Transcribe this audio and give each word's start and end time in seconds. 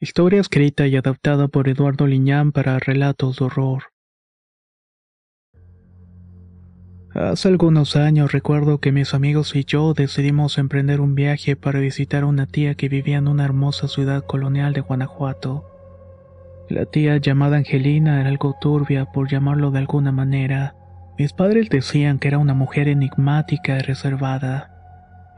Historia 0.00 0.40
escrita 0.40 0.86
y 0.86 0.94
adaptada 0.94 1.48
por 1.48 1.68
Eduardo 1.68 2.06
Liñán 2.06 2.52
para 2.52 2.78
relatos 2.78 3.38
de 3.38 3.46
horror. 3.46 3.82
Hace 7.12 7.48
algunos 7.48 7.96
años 7.96 8.30
recuerdo 8.30 8.78
que 8.78 8.92
mis 8.92 9.12
amigos 9.12 9.56
y 9.56 9.64
yo 9.64 9.94
decidimos 9.94 10.56
emprender 10.56 11.00
un 11.00 11.16
viaje 11.16 11.56
para 11.56 11.80
visitar 11.80 12.22
a 12.22 12.26
una 12.26 12.46
tía 12.46 12.76
que 12.76 12.88
vivía 12.88 13.18
en 13.18 13.26
una 13.26 13.44
hermosa 13.44 13.88
ciudad 13.88 14.24
colonial 14.24 14.72
de 14.72 14.82
Guanajuato. 14.82 15.64
La 16.68 16.86
tía 16.86 17.16
llamada 17.16 17.56
Angelina 17.56 18.20
era 18.20 18.28
algo 18.28 18.54
turbia 18.60 19.06
por 19.06 19.28
llamarlo 19.28 19.72
de 19.72 19.80
alguna 19.80 20.12
manera. 20.12 20.76
Mis 21.18 21.32
padres 21.32 21.70
decían 21.70 22.20
que 22.20 22.28
era 22.28 22.38
una 22.38 22.54
mujer 22.54 22.86
enigmática 22.86 23.76
y 23.76 23.80
reservada 23.80 24.77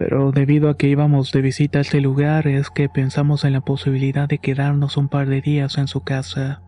pero 0.01 0.33
debido 0.33 0.71
a 0.71 0.79
que 0.79 0.89
íbamos 0.89 1.31
de 1.31 1.43
visita 1.43 1.77
a 1.77 1.83
este 1.83 2.01
lugar 2.01 2.47
es 2.47 2.71
que 2.71 2.89
pensamos 2.89 3.45
en 3.45 3.53
la 3.53 3.61
posibilidad 3.61 4.27
de 4.27 4.39
quedarnos 4.39 4.97
un 4.97 5.11
par 5.11 5.29
de 5.29 5.43
días 5.43 5.77
en 5.77 5.89
su 5.89 6.01
casa. 6.01 6.63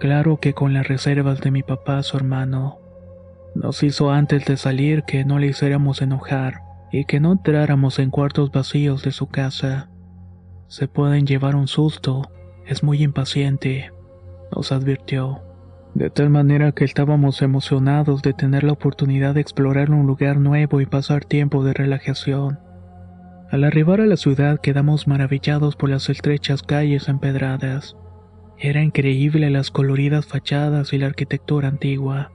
Claro 0.00 0.40
que 0.40 0.54
con 0.54 0.74
las 0.74 0.88
reservas 0.88 1.40
de 1.40 1.52
mi 1.52 1.62
papá, 1.62 2.02
su 2.02 2.16
hermano. 2.16 2.80
Nos 3.54 3.84
hizo 3.84 4.10
antes 4.10 4.44
de 4.44 4.56
salir 4.56 5.04
que 5.04 5.24
no 5.24 5.38
le 5.38 5.46
hiciéramos 5.46 6.02
enojar 6.02 6.62
y 6.90 7.04
que 7.04 7.20
no 7.20 7.30
entráramos 7.30 8.00
en 8.00 8.10
cuartos 8.10 8.50
vacíos 8.50 9.04
de 9.04 9.12
su 9.12 9.28
casa. 9.28 9.88
Se 10.66 10.88
pueden 10.88 11.28
llevar 11.28 11.54
un 11.54 11.68
susto, 11.68 12.28
es 12.66 12.82
muy 12.82 13.04
impaciente, 13.04 13.92
nos 14.50 14.72
advirtió. 14.72 15.47
De 15.98 16.10
tal 16.10 16.30
manera 16.30 16.70
que 16.70 16.84
estábamos 16.84 17.42
emocionados 17.42 18.22
de 18.22 18.32
tener 18.32 18.62
la 18.62 18.70
oportunidad 18.70 19.34
de 19.34 19.40
explorar 19.40 19.90
un 19.90 20.06
lugar 20.06 20.38
nuevo 20.38 20.80
y 20.80 20.86
pasar 20.86 21.24
tiempo 21.24 21.64
de 21.64 21.74
relajación. 21.74 22.60
Al 23.50 23.64
arribar 23.64 24.00
a 24.00 24.06
la 24.06 24.16
ciudad 24.16 24.60
quedamos 24.60 25.08
maravillados 25.08 25.74
por 25.74 25.90
las 25.90 26.08
estrechas 26.08 26.62
calles 26.62 27.08
empedradas. 27.08 27.96
Era 28.58 28.80
increíble 28.80 29.50
las 29.50 29.72
coloridas 29.72 30.24
fachadas 30.24 30.92
y 30.92 30.98
la 30.98 31.06
arquitectura 31.06 31.66
antigua. 31.66 32.30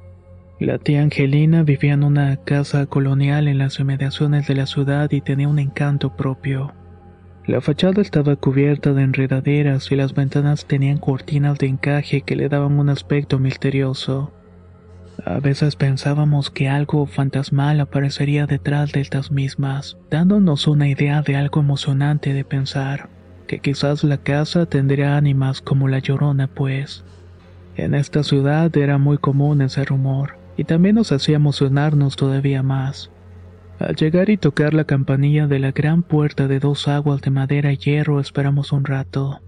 La 0.59 0.78
tía 0.78 1.02
Angelina 1.02 1.64
vivía 1.64 1.94
en 1.94 2.03
una 2.03 2.36
casa 2.44 2.86
colonial 2.88 3.47
en 3.47 3.59
las 3.59 3.80
inmediaciones 3.80 4.45
de 4.45 4.56
la 4.56 4.66
ciudad 4.66 5.09
y 5.09 5.22
tenía 5.22 5.47
un 5.47 5.59
encanto 5.59 6.17
propio. 6.17 6.73
La 7.45 7.59
fachada 7.59 8.02
estaba 8.02 8.38
cubierta 8.38 8.94
de 8.94 9.03
enredaderas 9.03 9.91
y 9.91 9.97
las 9.97 10.13
ventanas 10.13 10.66
tenían 10.66 10.97
cortinas 10.97 11.58
de 11.58 11.67
encaje 11.67 12.22
que 12.22 12.38
le 12.38 12.47
daban 12.47 12.80
un 12.80 12.88
aspecto 12.88 13.38
misterioso. 13.38 14.31
A 15.25 15.39
veces 15.41 15.75
pensábamos 15.75 16.50
que 16.50 16.69
algo 16.69 17.05
fantasmal 17.05 17.81
aparecería 17.81 18.45
detrás 18.45 18.94
de 18.94 19.02
estas 19.02 19.30
mismas, 19.30 19.97
dándonos 20.09 20.67
una 20.67 20.88
idea 20.88 21.22
de 21.22 21.35
algo 21.35 21.59
emocionante 21.59 22.33
de 22.33 22.45
pensar, 22.45 23.09
que 23.45 23.59
quizás 23.59 24.05
la 24.05 24.17
casa 24.17 24.66
tendría 24.66 25.17
ánimas 25.17 25.59
como 25.59 25.89
la 25.89 26.00
llorona 26.00 26.47
pues. 26.47 27.03
En 27.75 27.94
esta 27.94 28.23
ciudad 28.23 28.75
era 28.78 28.97
muy 28.97 29.18
común 29.18 29.62
ese 29.62 29.84
rumor, 29.84 30.38
y 30.56 30.63
también 30.63 30.95
nos 30.95 31.12
hacía 31.12 31.35
emocionarnos 31.35 32.16
todavía 32.16 32.63
más. 32.63 33.12
Al 33.83 33.97
llegar 33.97 34.29
y 34.29 34.38
tocar 34.38 34.73
la 34.73 34.85
campanilla 34.85 35.45
de 35.45 35.59
la 35.59 35.73
gran 35.73 36.03
puerta 36.03 36.47
de 36.47 36.59
dos 36.59 36.88
aguas 36.88 37.21
de 37.21 37.31
madera 37.31 37.73
y 37.73 37.75
hierro 37.75 38.21
esperamos 38.21 38.71
un 38.71 38.85
rato. 38.85 39.41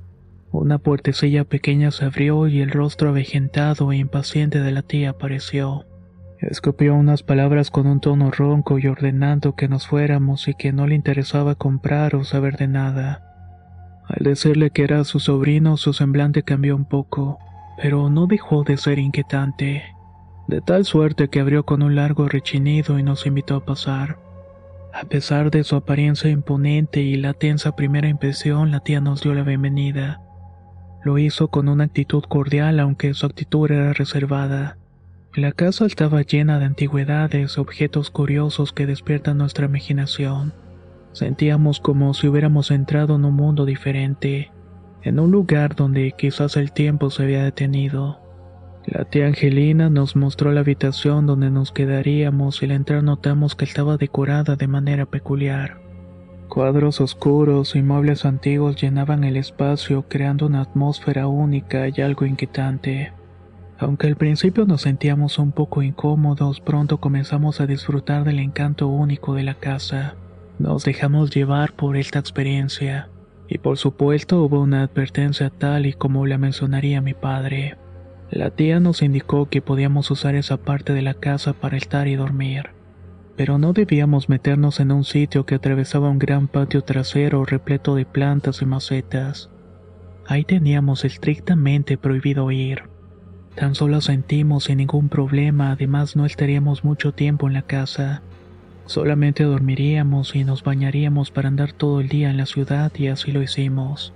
Una 0.52 0.78
puertecilla 0.78 1.46
pequeña 1.46 1.90
se 1.92 2.04
abrió 2.04 2.46
y 2.50 2.60
el 2.60 2.70
rostro 2.70 3.10
avejentado 3.10 3.94
e 3.94 3.96
impaciente 3.96 4.60
de 4.60 4.74
la 4.74 4.82
tía 4.82 5.12
apareció. 5.12 5.86
Escupió 6.42 6.96
unas 6.96 7.24
palabras 7.24 7.72
con 7.72 7.88
un 7.88 8.02
tono 8.02 8.30
ronco 8.30 8.78
y 8.78 8.88
ordenando 8.88 9.56
que 9.56 9.70
nos 9.70 9.88
fuéramos 9.88 10.50
y 10.50 10.54
que 10.54 10.74
no 10.74 10.86
le 10.86 10.96
interesaba 10.96 11.56
comprar 11.56 12.14
o 12.18 12.26
saber 12.26 12.58
de 12.58 12.68
nada. 12.68 13.24
Al 14.06 14.26
decirle 14.26 14.70
que 14.70 14.84
era 14.84 15.06
su 15.06 15.22
sobrino, 15.22 15.78
su 15.78 15.94
semblante 15.94 16.44
cambió 16.44 16.76
un 16.76 16.84
poco, 16.84 17.40
pero 17.82 18.10
no 18.10 18.28
dejó 18.28 18.66
de 18.66 18.76
ser 18.76 19.00
inquietante 19.00 19.96
de 20.48 20.62
tal 20.62 20.86
suerte 20.86 21.28
que 21.30 21.40
abrió 21.40 21.66
con 21.66 21.82
un 21.82 21.96
largo 21.96 22.28
rechinido 22.28 23.00
y 23.00 23.04
nos 23.04 23.26
invitó 23.26 23.56
a 23.56 23.66
pasar. 23.66 24.25
A 24.96 25.04
pesar 25.04 25.52
de 25.52 25.66
su 25.66 25.76
apariencia 25.76 26.30
imponente 26.30 27.02
y 27.02 27.18
la 27.18 27.34
tensa 27.34 27.76
primera 27.76 28.08
impresión, 28.08 28.72
la 28.72 28.80
tía 28.80 29.02
nos 29.02 29.22
dio 29.22 29.34
la 29.34 29.44
bienvenida. 29.44 30.22
Lo 31.04 31.18
hizo 31.18 31.50
con 31.50 31.68
una 31.68 31.84
actitud 31.84 32.24
cordial 32.24 32.80
aunque 32.80 33.14
su 33.14 33.26
actitud 33.26 33.70
era 33.70 33.92
reservada. 33.92 34.78
La 35.34 35.52
casa 35.52 35.86
estaba 35.86 36.22
llena 36.22 36.60
de 36.60 36.66
antigüedades, 36.68 37.58
objetos 37.58 38.10
curiosos 38.10 38.72
que 38.72 38.86
despiertan 38.86 39.38
nuestra 39.38 39.66
imaginación. 39.66 40.54
Sentíamos 41.12 41.82
como 41.82 42.14
si 42.14 42.30
hubiéramos 42.30 42.72
entrado 42.72 43.18
en 43.18 43.26
un 43.26 43.34
mundo 43.34 43.66
diferente, 43.66 44.54
en 45.02 45.20
un 45.20 45.30
lugar 45.30 45.76
donde 45.76 46.14
quizás 46.18 46.56
el 46.56 46.72
tiempo 46.72 47.10
se 47.10 47.24
había 47.24 47.44
detenido. 47.44 48.25
La 48.88 49.04
tía 49.04 49.26
Angelina 49.26 49.90
nos 49.90 50.16
mostró 50.16 50.52
la 50.52 50.60
habitación 50.60 51.26
donde 51.26 51.50
nos 51.50 51.72
quedaríamos 51.72 52.62
y 52.62 52.66
al 52.66 52.72
entrar 52.72 53.04
notamos 53.04 53.56
que 53.56 53.66
estaba 53.66 53.98
decorada 53.98 54.56
de 54.56 54.68
manera 54.68 55.08
peculiar. 55.08 55.82
Cuadros 56.50 57.02
oscuros 57.02 57.76
y 57.76 57.82
muebles 57.82 58.26
antiguos 58.26 58.80
llenaban 58.80 59.24
el 59.24 59.38
espacio 59.38 60.06
creando 60.08 60.46
una 60.46 60.62
atmósfera 60.62 61.28
única 61.28 61.88
y 61.90 62.00
algo 62.02 62.28
inquietante. 62.28 63.12
Aunque 63.80 64.08
al 64.08 64.16
principio 64.16 64.66
nos 64.66 64.84
sentíamos 64.84 65.40
un 65.40 65.52
poco 65.52 65.82
incómodos, 65.82 66.62
pronto 66.62 67.00
comenzamos 67.00 67.60
a 67.62 67.66
disfrutar 67.66 68.24
del 68.24 68.40
encanto 68.40 68.88
único 68.88 69.34
de 69.34 69.44
la 69.44 69.56
casa. 69.56 70.16
Nos 70.60 70.86
dejamos 70.86 71.32
llevar 71.32 71.74
por 71.74 71.98
esta 71.98 72.20
experiencia, 72.20 73.10
y 73.50 73.58
por 73.58 73.78
supuesto 73.78 74.44
hubo 74.44 74.62
una 74.62 74.84
advertencia 74.84 75.50
tal 75.50 75.88
y 75.88 75.94
como 75.94 76.28
la 76.28 76.38
mencionaría 76.38 77.02
mi 77.02 77.16
padre. 77.16 77.78
La 78.36 78.50
tía 78.50 78.82
nos 78.82 79.02
indicó 79.02 79.46
que 79.46 79.62
podíamos 79.62 80.12
usar 80.12 80.36
esa 80.36 80.58
parte 80.58 80.92
de 80.92 81.02
la 81.02 81.14
casa 81.14 81.54
para 81.54 81.78
estar 81.78 82.10
y 82.10 82.16
dormir, 82.16 82.72
pero 83.38 83.58
no 83.58 83.72
debíamos 83.72 84.28
meternos 84.28 84.82
en 84.82 84.92
un 84.92 85.06
sitio 85.06 85.46
que 85.46 85.56
atravesaba 85.56 86.10
un 86.10 86.20
gran 86.20 86.50
patio 86.50 86.82
trasero 86.82 87.46
repleto 87.46 87.96
de 87.96 88.06
plantas 88.06 88.62
y 88.62 88.66
macetas. 88.66 89.50
Ahí 90.28 90.44
teníamos 90.44 91.06
estrictamente 91.06 91.98
prohibido 91.98 92.52
ir. 92.52 92.90
Tan 93.56 93.74
solo 93.74 94.02
sentimos 94.02 94.66
sin 94.66 94.80
ningún 94.80 95.08
problema, 95.08 95.72
además 95.72 96.18
no 96.18 96.26
estaríamos 96.26 96.84
mucho 96.84 97.14
tiempo 97.14 97.48
en 97.48 97.54
la 97.54 97.62
casa. 97.62 98.22
Solamente 98.86 99.46
dormiríamos 99.46 100.36
y 100.36 100.44
nos 100.44 100.62
bañaríamos 100.62 101.32
para 101.32 101.48
andar 101.48 101.72
todo 101.72 102.02
el 102.02 102.10
día 102.10 102.32
en 102.32 102.36
la 102.36 102.48
ciudad 102.48 102.92
y 102.98 103.08
así 103.08 103.32
lo 103.32 103.42
hicimos. 103.42 104.14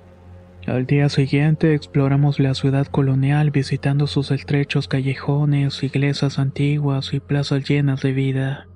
Al 0.70 0.86
día 0.86 1.10
siguiente 1.10 1.74
exploramos 1.74 2.40
la 2.40 2.54
ciudad 2.54 2.86
colonial 2.86 3.50
visitando 3.50 4.06
sus 4.06 4.30
estrechos 4.30 4.88
callejones, 4.88 5.82
iglesias 5.82 6.38
antiguas 6.38 7.12
y 7.12 7.20
plazas 7.20 7.68
llenas 7.68 8.02
de 8.04 8.12
vida. 8.12 8.68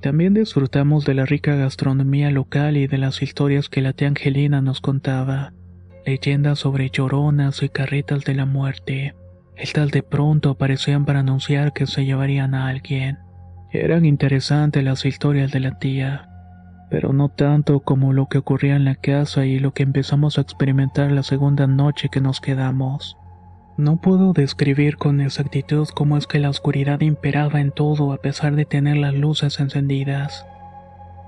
También 0.00 0.32
disfrutamos 0.32 1.04
de 1.04 1.12
la 1.12 1.26
rica 1.26 1.54
gastronomía 1.54 2.30
local 2.30 2.78
y 2.78 2.86
de 2.86 2.96
las 2.96 3.20
historias 3.20 3.68
que 3.68 3.82
la 3.82 3.92
tía 3.92 4.08
Angelina 4.08 4.62
nos 4.62 4.80
contaba. 4.80 5.52
Leyendas 6.06 6.60
sobre 6.60 6.88
lloronas 6.88 7.62
y 7.62 7.68
carretas 7.68 8.24
de 8.24 8.34
la 8.34 8.46
muerte. 8.46 9.14
Estas 9.54 9.90
de 9.90 10.02
pronto 10.02 10.48
aparecían 10.48 11.04
para 11.04 11.20
anunciar 11.20 11.74
que 11.74 11.86
se 11.86 12.06
llevarían 12.06 12.54
a 12.54 12.68
alguien. 12.68 13.18
Eran 13.70 14.06
interesantes 14.06 14.82
las 14.82 15.04
historias 15.04 15.52
de 15.52 15.60
la 15.60 15.78
tía 15.78 16.30
pero 16.94 17.12
no 17.12 17.28
tanto 17.28 17.80
como 17.80 18.12
lo 18.12 18.26
que 18.28 18.38
ocurría 18.38 18.76
en 18.76 18.84
la 18.84 18.94
casa 18.94 19.46
y 19.46 19.58
lo 19.58 19.74
que 19.74 19.82
empezamos 19.82 20.38
a 20.38 20.42
experimentar 20.42 21.10
la 21.10 21.24
segunda 21.24 21.66
noche 21.66 22.08
que 22.08 22.20
nos 22.20 22.40
quedamos. 22.40 23.16
No 23.76 23.96
puedo 23.96 24.32
describir 24.32 24.96
con 24.96 25.20
exactitud 25.20 25.88
cómo 25.92 26.16
es 26.16 26.28
que 26.28 26.38
la 26.38 26.50
oscuridad 26.50 27.00
imperaba 27.00 27.60
en 27.60 27.72
todo 27.72 28.12
a 28.12 28.18
pesar 28.18 28.54
de 28.54 28.64
tener 28.64 28.96
las 28.96 29.12
luces 29.12 29.58
encendidas. 29.58 30.46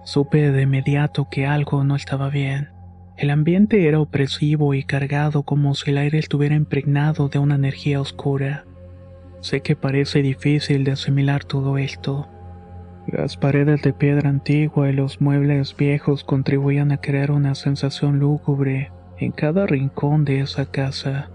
Supe 0.04 0.52
de 0.52 0.62
inmediato 0.62 1.26
que 1.28 1.48
algo 1.48 1.82
no 1.82 1.96
estaba 1.96 2.30
bien. 2.30 2.68
El 3.16 3.30
ambiente 3.30 3.88
era 3.88 3.98
opresivo 3.98 4.72
y 4.72 4.84
cargado 4.84 5.42
como 5.42 5.74
si 5.74 5.90
el 5.90 5.98
aire 5.98 6.20
estuviera 6.20 6.54
impregnado 6.54 7.28
de 7.28 7.40
una 7.40 7.56
energía 7.56 8.00
oscura. 8.00 8.66
Sé 9.40 9.62
que 9.62 9.74
parece 9.74 10.22
difícil 10.22 10.84
de 10.84 10.92
asimilar 10.92 11.42
todo 11.42 11.76
esto, 11.76 12.28
Las 13.06 13.36
paredes 13.36 13.82
de 13.82 13.92
piedra 13.92 14.28
antigua 14.28 14.90
y 14.90 14.92
los 14.92 15.20
muebles 15.20 15.76
viejos 15.76 16.24
contribuían 16.24 16.90
a 16.90 16.96
crear 16.96 17.30
una 17.30 17.54
sensación 17.54 18.18
lúgubre 18.18 18.90
en 19.18 19.30
cada 19.30 19.64
rincón 19.64 20.24
de 20.24 20.40
esa 20.40 20.66
casa, 20.66 21.30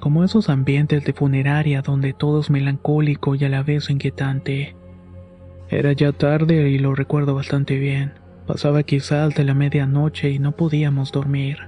como 0.00 0.24
esos 0.24 0.48
ambientes 0.48 1.04
de 1.04 1.12
funeraria 1.12 1.82
donde 1.82 2.14
todo 2.14 2.40
es 2.40 2.50
melancólico 2.50 3.36
y 3.36 3.44
a 3.44 3.48
la 3.48 3.62
vez 3.62 3.90
inquietante. 3.90 4.74
Era 5.70 5.92
ya 5.92 6.10
tarde 6.10 6.68
y 6.68 6.78
lo 6.78 6.96
recuerdo 6.96 7.36
bastante 7.36 7.78
bien. 7.78 8.14
Pasaba 8.48 8.82
quizás 8.82 9.36
de 9.36 9.44
la 9.44 9.54
medianoche 9.54 10.30
y 10.30 10.40
no 10.40 10.52
podíamos 10.52 11.12
dormir. 11.12 11.58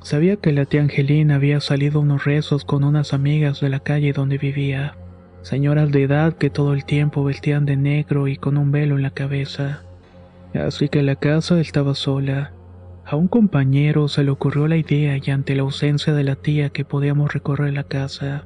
Sabía 0.00 0.36
que 0.36 0.50
la 0.50 0.64
tía 0.64 0.80
Angelina 0.80 1.36
había 1.36 1.60
salido 1.60 2.00
unos 2.00 2.24
rezos 2.24 2.64
con 2.64 2.82
unas 2.82 3.14
amigas 3.14 3.60
de 3.60 3.68
la 3.68 3.78
calle 3.78 4.12
donde 4.12 4.38
vivía, 4.38 4.96
señoras 5.42 5.90
de 5.92 6.04
edad 6.04 6.34
que 6.34 6.50
todo 6.50 6.72
el 6.72 6.84
tiempo 6.84 7.24
vestían 7.24 7.66
de 7.66 7.76
negro 7.76 8.28
y 8.28 8.36
con 8.36 8.56
un 8.56 8.72
velo 8.72 8.96
en 8.96 9.02
la 9.02 9.10
cabeza. 9.10 9.82
Así 10.54 10.88
que 10.88 11.02
la 11.02 11.16
casa 11.16 11.60
estaba 11.60 11.94
sola. 11.94 12.52
A 13.04 13.16
un 13.16 13.28
compañero 13.28 14.08
se 14.08 14.22
le 14.22 14.30
ocurrió 14.30 14.68
la 14.68 14.76
idea 14.76 15.18
y 15.22 15.30
ante 15.30 15.54
la 15.54 15.62
ausencia 15.62 16.12
de 16.12 16.24
la 16.24 16.36
tía 16.36 16.70
que 16.70 16.84
podíamos 16.84 17.32
recorrer 17.32 17.72
la 17.72 17.84
casa. 17.84 18.44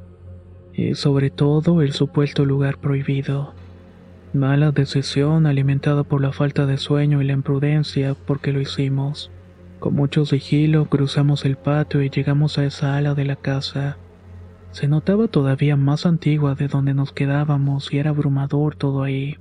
Y 0.73 0.95
sobre 0.95 1.31
todo 1.31 1.83
el 1.83 1.93
supuesto 1.93 2.45
lugar 2.45 2.79
prohibido. 2.79 3.55
Mala 4.33 4.71
decisión 4.71 5.47
alimentada 5.47 6.05
por 6.05 6.21
la 6.21 6.33
falta 6.33 6.67
de 6.67 6.77
sueño 6.77 7.23
y 7.23 7.27
la 7.27 7.33
imprudencia 7.33 8.15
porque 8.27 8.53
lo 8.53 8.61
hicimos. 8.61 9.31
Con 9.79 9.95
mucho 9.95 10.25
sigilo 10.25 10.87
cruzamos 10.87 11.45
el 11.45 11.57
patio 11.57 12.03
y 12.03 12.11
llegamos 12.11 12.59
a 12.59 12.65
esa 12.65 12.97
ala 12.97 13.15
de 13.15 13.25
la 13.25 13.37
casa. 13.37 13.99
Se 14.71 14.89
notaba 14.89 15.29
todavía 15.29 15.77
más 15.77 16.07
antigua 16.07 16.55
de 16.55 16.69
donde 16.69 16.95
nos 16.95 17.13
quedábamos 17.13 17.93
y 17.93 17.99
era 17.99 18.11
abrumador 18.11 18.77
todo 18.77 19.03
ahí. 19.03 19.37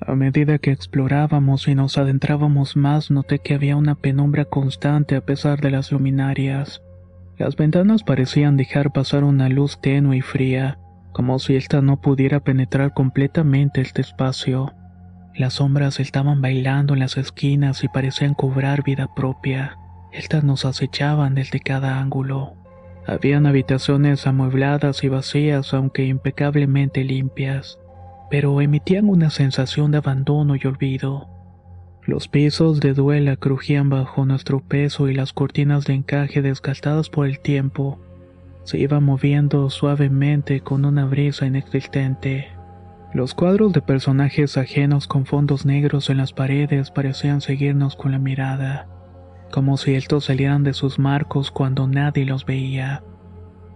A 0.00 0.14
medida 0.14 0.58
que 0.58 0.72
explorábamos 0.72 1.68
y 1.68 1.74
nos 1.74 1.98
adentrábamos 1.98 2.76
más 2.76 3.10
noté 3.10 3.38
que 3.38 3.54
había 3.54 3.76
una 3.76 3.94
penumbra 3.94 4.46
constante 4.46 5.14
a 5.16 5.20
pesar 5.20 5.60
de 5.60 5.70
las 5.70 5.92
luminarias. 5.92 6.82
Las 7.38 7.56
ventanas 7.56 8.02
parecían 8.02 8.56
dejar 8.56 8.92
pasar 8.92 9.24
una 9.24 9.48
luz 9.48 9.80
tenue 9.80 10.18
y 10.18 10.20
fría, 10.20 10.78
como 11.12 11.38
si 11.38 11.56
ésta 11.56 11.80
no 11.82 12.00
pudiera 12.00 12.40
penetrar 12.40 12.92
completamente 12.92 13.80
este 13.80 14.00
espacio. 14.00 14.72
Las 15.34 15.54
sombras 15.54 16.00
estaban 16.00 16.42
bailando 16.42 16.94
en 16.94 17.00
las 17.00 17.16
esquinas 17.16 17.84
y 17.84 17.88
parecían 17.88 18.34
cobrar 18.34 18.82
vida 18.82 19.14
propia. 19.14 19.76
Estas 20.12 20.44
nos 20.44 20.64
acechaban 20.64 21.34
desde 21.34 21.60
cada 21.60 22.00
ángulo. 22.00 22.59
Habían 23.10 23.46
habitaciones 23.46 24.28
amuebladas 24.28 25.02
y 25.02 25.08
vacías, 25.08 25.74
aunque 25.74 26.04
impecablemente 26.04 27.02
limpias, 27.02 27.80
pero 28.30 28.60
emitían 28.60 29.08
una 29.08 29.30
sensación 29.30 29.90
de 29.90 29.98
abandono 29.98 30.54
y 30.54 30.64
olvido. 30.64 31.28
Los 32.06 32.28
pisos 32.28 32.78
de 32.78 32.94
duela 32.94 33.34
crujían 33.34 33.90
bajo 33.90 34.24
nuestro 34.26 34.60
peso 34.60 35.08
y 35.08 35.14
las 35.14 35.32
cortinas 35.32 35.86
de 35.86 35.94
encaje 35.94 36.40
desgastadas 36.40 37.10
por 37.10 37.26
el 37.26 37.40
tiempo 37.40 37.98
se 38.62 38.78
iba 38.78 39.00
moviendo 39.00 39.68
suavemente 39.70 40.60
con 40.60 40.84
una 40.84 41.04
brisa 41.04 41.46
inexistente. 41.46 42.50
Los 43.12 43.34
cuadros 43.34 43.72
de 43.72 43.82
personajes 43.82 44.56
ajenos 44.56 45.08
con 45.08 45.26
fondos 45.26 45.66
negros 45.66 46.10
en 46.10 46.18
las 46.18 46.32
paredes 46.32 46.92
parecían 46.92 47.40
seguirnos 47.40 47.96
con 47.96 48.12
la 48.12 48.20
mirada, 48.20 48.86
como 49.50 49.76
si 49.76 49.94
estos 49.94 50.24
salieran 50.24 50.62
de 50.64 50.72
sus 50.72 50.98
marcos 50.98 51.50
cuando 51.50 51.86
nadie 51.86 52.24
los 52.24 52.46
veía. 52.46 53.02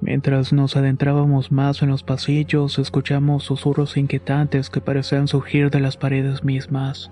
Mientras 0.00 0.52
nos 0.52 0.76
adentrábamos 0.76 1.50
más 1.50 1.82
en 1.82 1.88
los 1.88 2.02
pasillos, 2.02 2.78
escuchamos 2.78 3.44
susurros 3.44 3.96
inquietantes 3.96 4.70
que 4.70 4.80
parecían 4.80 5.28
surgir 5.28 5.70
de 5.70 5.80
las 5.80 5.96
paredes 5.96 6.44
mismas. 6.44 7.10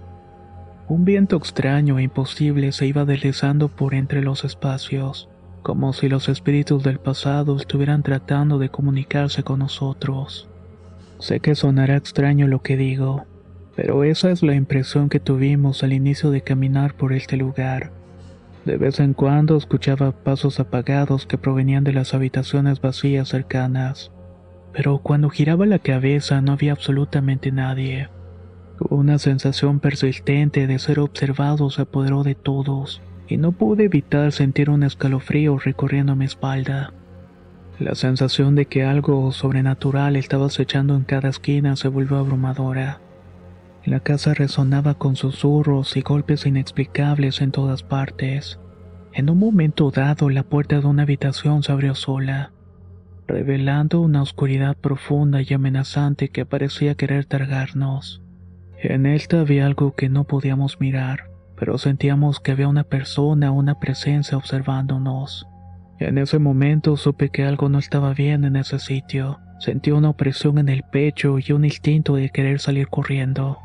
Un 0.89 1.05
viento 1.05 1.37
extraño 1.37 1.99
e 1.99 2.03
imposible 2.03 2.73
se 2.73 2.87
iba 2.87 3.05
deslizando 3.05 3.69
por 3.69 3.95
entre 3.95 4.23
los 4.23 4.45
espacios 4.45 5.29
como 5.63 5.93
si 5.93 6.09
los 6.09 6.29
espíritus 6.29 6.83
del 6.83 6.99
pasado 6.99 7.57
estuvieran 7.57 8.03
tratando 8.03 8.59
de 8.59 8.69
comunicarse 8.69 9.43
con 9.43 9.61
nosotros. 9.61 10.49
Sé 11.19 11.41
que 11.41 11.55
sonará 11.55 11.97
extraño 11.97 12.49
lo 12.49 12.63
que 12.63 12.77
digo, 12.77 13.25
pero 13.77 14.05
esa 14.05 14.31
es 14.31 14.43
la 14.43 14.55
impresión 14.55 15.09
que 15.09 15.21
tuvimos 15.21 15.83
al 15.85 15.93
inicio 15.93 16.31
de 16.31 16.43
caminar 16.43 16.95
por 16.95 17.13
este 17.13 17.37
lugar. 17.37 17.93
De 18.65 18.77
vez 18.77 19.01
en 19.01 19.13
cuando 19.13 19.57
escuchaba 19.57 20.13
pasos 20.13 20.61
apagados 20.61 21.27
que 21.27 21.39
provenían 21.39 21.83
de 21.83 21.93
las 21.93 22.15
habitaciones 22.15 22.81
vacías 22.81 23.29
cercanas, 23.29 24.13
pero 24.73 24.99
cuando 24.99 25.31
giraba 25.31 25.67
la 25.67 25.81
cabeza 25.81 26.41
no 26.41 26.53
había 26.53 26.73
absolutamente 26.73 27.51
nadie. 27.51 28.09
Una 28.89 29.19
sensación 29.19 29.81
persistente 29.81 30.67
de 30.67 30.79
ser 30.79 31.01
observado 31.01 31.71
se 31.71 31.83
apoderó 31.83 32.23
de 32.23 32.35
todos 32.35 33.03
y 33.29 33.37
no 33.37 33.53
pude 33.53 33.85
evitar 33.85 34.33
sentir 34.33 34.71
un 34.71 34.83
escalofrío 34.83 35.59
recorriendo 35.59 36.17
mi 36.17 36.25
espalda. 36.25 36.93
La 37.79 37.95
sensación 37.95 38.55
de 38.55 38.67
que 38.67 38.85
algo 38.85 39.33
sobrenatural 39.33 40.17
estaba 40.17 40.47
acechando 40.47 40.95
en 40.95 41.03
cada 41.03 41.29
esquina 41.29 41.75
se 41.77 41.89
volvió 41.89 42.19
abrumadora. 42.19 43.01
La 43.85 44.01
casa 44.01 44.35
resonaba 44.35 44.95
con 44.95 45.17
susurros 45.17 45.97
y 45.97 46.03
golpes 46.03 46.47
inexplicables 46.47 47.41
en 47.41 47.51
todas 47.51 47.83
partes. 47.83 48.59
En 49.13 49.29
un 49.29 49.39
momento 49.39 49.91
dado, 49.91 50.31
la 50.31 50.45
puerta 50.45 50.81
de 50.81 50.87
una 50.87 51.03
habitación 51.03 51.63
se 51.63 51.73
abrió 51.73 51.95
sola, 51.95 52.53
revelando 53.27 54.01
una 54.01 54.23
oscuridad 54.23 54.77
profunda 54.77 55.43
y 55.43 55.53
amenazante 55.53 56.29
que 56.31 56.47
parecía 56.47 56.95
querer 56.95 57.25
tragarnos. 57.25 58.23
En 58.79 59.07
esta 59.07 59.41
había 59.41 59.67
algo 59.67 59.95
que 59.95 60.09
no 60.09 60.25
podíamos 60.25 60.81
mirar 60.81 61.33
pero 61.63 61.79
sentíamos 61.79 62.41
que 62.41 62.51
había 62.51 62.67
una 62.67 62.83
persona, 62.83 63.53
una 63.53 63.79
presencia 63.79 64.37
observándonos. 64.37 65.47
En 66.01 66.19
ese 66.19 66.41
momento 66.41 66.97
supe 66.97 67.29
que 67.29 67.45
algo 67.45 67.69
no 67.69 67.79
estaba 67.79 68.15
bien 68.15 68.43
en 68.43 68.57
ese 68.57 68.81
sitio. 68.81 69.39
Sentí 69.61 69.93
una 69.93 70.09
opresión 70.09 70.59
en 70.59 70.69
el 70.69 70.83
pecho 70.83 71.39
y 71.39 71.53
un 71.53 71.65
instinto 71.65 72.17
de 72.17 72.31
querer 72.31 72.59
salir 72.59 72.89
corriendo. 72.89 73.61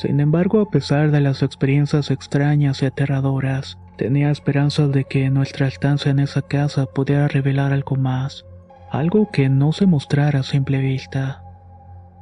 Sin 0.00 0.20
embargo, 0.20 0.60
a 0.60 0.70
pesar 0.70 1.10
de 1.10 1.20
las 1.20 1.42
experiencias 1.42 2.10
extrañas 2.10 2.82
y 2.82 2.86
aterradoras, 2.86 3.78
tenía 3.96 4.30
esperanzas 4.30 4.92
de 4.92 5.04
que 5.04 5.28
nuestra 5.30 5.66
estancia 5.66 6.10
en 6.10 6.20
esa 6.20 6.42
casa 6.42 6.86
pudiera 6.86 7.26
revelar 7.28 7.72
algo 7.72 7.96
más, 7.96 8.44
algo 8.90 9.30
que 9.30 9.48
no 9.48 9.72
se 9.72 9.86
mostrara 9.86 10.40
a 10.40 10.44
simple 10.44 10.78
vista. 10.78 11.42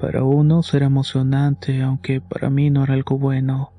Para 0.00 0.24
unos 0.24 0.72
era 0.74 0.86
emocionante, 0.86 1.82
aunque 1.82 2.20
para 2.20 2.50
mí 2.50 2.70
no 2.70 2.84
era 2.84 2.94
algo 2.94 3.18
bueno 3.18 3.76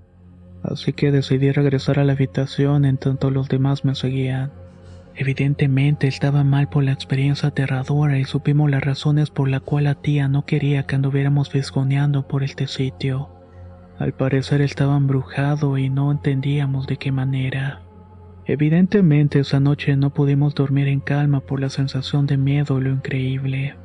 así 0.63 0.93
que 0.93 1.11
decidí 1.11 1.51
regresar 1.51 1.99
a 1.99 2.03
la 2.03 2.13
habitación 2.13 2.85
en 2.85 2.97
tanto 2.97 3.31
los 3.31 3.49
demás 3.49 3.85
me 3.85 3.95
seguían. 3.95 4.51
Evidentemente 5.15 6.07
estaba 6.07 6.43
mal 6.43 6.69
por 6.69 6.83
la 6.83 6.91
experiencia 6.91 7.49
aterradora 7.49 8.19
y 8.19 8.25
supimos 8.25 8.69
las 8.69 8.83
razones 8.83 9.31
por 9.31 9.49
la 9.49 9.59
cual 9.59 9.85
la 9.85 9.95
tía 9.95 10.27
no 10.27 10.45
quería 10.45 10.83
que 10.83 10.95
anduviéramos 10.95 11.51
visconeando 11.51 12.27
por 12.27 12.43
este 12.43 12.67
sitio. 12.67 13.36
Al 13.99 14.13
parecer 14.13 14.61
estaba 14.61 14.95
embrujado 14.95 15.77
y 15.77 15.89
no 15.89 16.11
entendíamos 16.11 16.85
de 16.87 16.97
qué 16.97 17.11
manera. 17.11 17.81
Evidentemente 18.45 19.39
esa 19.39 19.59
noche 19.59 19.95
no 19.97 20.11
pudimos 20.11 20.55
dormir 20.55 20.87
en 20.87 20.99
calma 20.99 21.41
por 21.41 21.59
la 21.59 21.69
sensación 21.69 22.27
de 22.27 22.37
miedo 22.37 22.79
y 22.79 22.83
lo 22.83 22.91
increíble. 22.91 23.75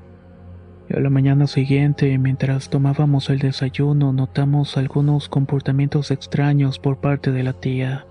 A 0.95 1.01
la 1.01 1.09
mañana 1.09 1.47
siguiente, 1.47 2.17
mientras 2.19 2.69
tomábamos 2.69 3.31
el 3.31 3.39
desayuno, 3.39 4.13
notamos 4.13 4.77
algunos 4.77 5.29
comportamientos 5.29 6.11
extraños 6.11 6.79
por 6.79 7.01
parte 7.01 7.33
de 7.33 7.43
la 7.43 7.55
tía. 7.55 8.07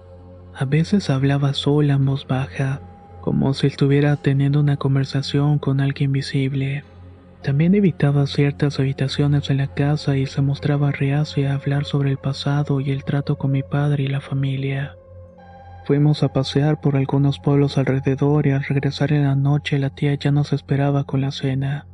A 0.56 0.66
veces 0.66 1.10
hablaba 1.12 1.54
sola 1.54 1.94
en 1.94 2.06
voz 2.06 2.26
baja, 2.28 2.82
como 3.22 3.54
si 3.54 3.68
estuviera 3.68 4.16
teniendo 4.16 4.60
una 4.60 4.78
conversación 4.78 5.60
con 5.60 5.80
alguien 5.80 6.12
visible. 6.12 6.84
También 7.44 7.74
evitaba 7.74 8.28
ciertas 8.28 8.80
habitaciones 8.80 9.50
en 9.50 9.58
la 9.58 9.68
casa 9.68 10.16
y 10.16 10.28
se 10.28 10.42
mostraba 10.42 10.92
reacia 10.92 11.52
a 11.52 11.56
hablar 11.56 11.86
sobre 11.86 12.12
el 12.12 12.18
pasado 12.18 12.80
y 12.82 12.92
el 12.92 13.04
trato 13.04 13.38
con 13.38 13.52
mi 13.52 13.64
padre 13.64 14.04
y 14.04 14.08
la 14.08 14.22
familia. 14.22 14.96
Fuimos 15.86 16.22
a 16.22 16.32
pasear 16.32 16.80
por 16.80 16.96
algunos 16.96 17.40
pueblos 17.40 17.80
alrededor 17.80 18.46
y 18.46 18.52
al 18.52 18.64
regresar 18.64 19.12
en 19.12 19.24
la 19.24 19.36
noche 19.36 19.80
la 19.80 19.90
tía 19.90 20.14
ya 20.14 20.32
nos 20.32 20.54
esperaba 20.54 21.04
con 21.06 21.22
la 21.22 21.32
cena. 21.32 21.88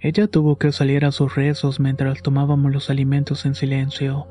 Ella 0.00 0.26
tuvo 0.26 0.56
que 0.56 0.70
salir 0.70 1.06
a 1.06 1.12
sus 1.12 1.34
rezos 1.34 1.80
mientras 1.80 2.20
tomábamos 2.20 2.70
los 2.70 2.90
alimentos 2.90 3.46
en 3.46 3.54
silencio. 3.54 4.28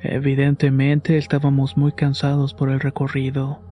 Evidentemente 0.00 1.16
estábamos 1.16 1.76
muy 1.76 1.92
cansados 1.92 2.54
por 2.54 2.70
el 2.70 2.80
recorrido. 2.80 3.71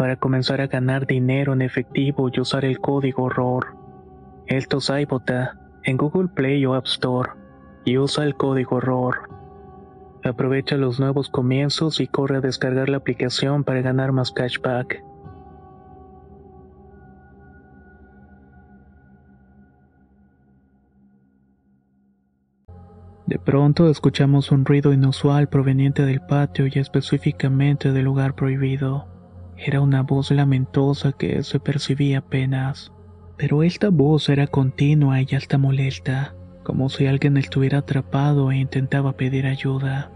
para 0.00 0.16
comenzar 0.16 0.62
a 0.62 0.66
ganar 0.66 1.06
dinero 1.06 1.52
en 1.52 1.60
efectivo 1.60 2.30
y 2.32 2.40
usar 2.40 2.64
el 2.64 2.80
código 2.80 3.28
ROR. 3.28 3.76
Esto 4.46 4.78
es 4.78 4.88
iBota 4.88 5.60
en 5.84 5.98
Google 5.98 6.28
Play 6.28 6.64
o 6.64 6.72
App 6.72 6.86
Store 6.86 7.32
y 7.84 7.98
usa 7.98 8.24
el 8.24 8.34
código 8.34 8.80
ROR. 8.80 9.28
Aprovecha 10.24 10.78
los 10.78 11.00
nuevos 11.00 11.28
comienzos 11.28 12.00
y 12.00 12.06
corre 12.06 12.38
a 12.38 12.40
descargar 12.40 12.88
la 12.88 12.96
aplicación 12.96 13.62
para 13.62 13.82
ganar 13.82 14.12
más 14.12 14.32
cashback. 14.32 15.04
De 23.26 23.38
pronto 23.38 23.90
escuchamos 23.90 24.50
un 24.50 24.64
ruido 24.64 24.94
inusual 24.94 25.50
proveniente 25.50 26.06
del 26.06 26.22
patio 26.22 26.66
y 26.68 26.78
específicamente 26.78 27.92
del 27.92 28.06
lugar 28.06 28.34
prohibido. 28.34 29.19
Era 29.62 29.80
una 29.80 30.02
voz 30.02 30.30
lamentosa 30.30 31.12
que 31.12 31.42
se 31.42 31.60
percibía 31.60 32.18
apenas, 32.18 32.92
pero 33.36 33.62
esta 33.62 33.90
voz 33.90 34.28
era 34.28 34.46
continua 34.46 35.20
y 35.20 35.34
hasta 35.34 35.58
molesta 35.58 36.34
como 36.62 36.88
si 36.88 37.06
alguien 37.06 37.36
estuviera 37.36 37.78
atrapado 37.78 38.52
e 38.52 38.58
intentaba 38.58 39.16
pedir 39.16 39.46
ayuda. 39.46 40.10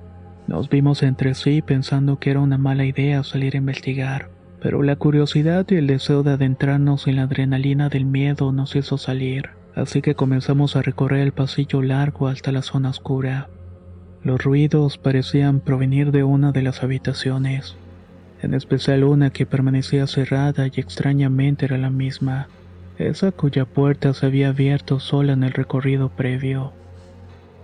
Nos 0.46 0.68
vimos 0.68 1.02
entre 1.02 1.34
sí 1.34 1.62
pensando 1.62 2.18
que 2.18 2.30
era 2.30 2.40
una 2.40 2.58
mala 2.58 2.84
idea 2.84 3.22
salir 3.24 3.54
a 3.54 3.58
investigar, 3.58 4.30
pero 4.60 4.82
la 4.82 4.96
curiosidad 4.96 5.66
y 5.70 5.76
el 5.76 5.86
deseo 5.86 6.22
de 6.22 6.32
adentrarnos 6.32 7.06
en 7.06 7.16
la 7.16 7.22
adrenalina 7.22 7.88
del 7.88 8.04
miedo 8.04 8.52
nos 8.52 8.76
hizo 8.76 8.98
salir, 8.98 9.50
así 9.74 10.02
que 10.02 10.14
comenzamos 10.14 10.76
a 10.76 10.82
recorrer 10.82 11.20
el 11.20 11.32
pasillo 11.32 11.82
largo 11.82 12.28
hasta 12.28 12.52
la 12.52 12.62
zona 12.62 12.90
oscura. 12.90 13.48
Los 14.22 14.42
ruidos 14.42 14.96
parecían 14.96 15.60
provenir 15.60 16.12
de 16.12 16.24
una 16.24 16.52
de 16.52 16.62
las 16.62 16.82
habitaciones, 16.82 17.76
en 18.44 18.54
especial 18.54 19.04
una 19.04 19.30
que 19.30 19.46
permanecía 19.46 20.06
cerrada 20.06 20.66
y 20.66 20.80
extrañamente 20.80 21.64
era 21.64 21.78
la 21.78 21.90
misma 21.90 22.48
esa 22.98 23.32
cuya 23.32 23.64
puerta 23.64 24.12
se 24.14 24.26
había 24.26 24.50
abierto 24.50 25.00
sola 25.00 25.32
en 25.32 25.42
el 25.42 25.52
recorrido 25.52 26.10
previo. 26.10 26.72